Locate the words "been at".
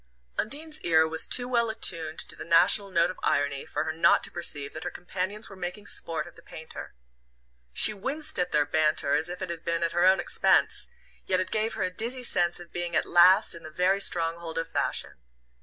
9.63-9.91